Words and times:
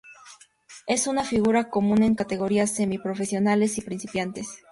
Es 0.87 1.05
una 1.05 1.23
figura 1.23 1.69
común 1.69 2.01
en 2.01 2.15
categorías 2.15 2.71
semiprofesionales 2.73 3.77
y 3.77 3.81
principiantes. 3.81 4.49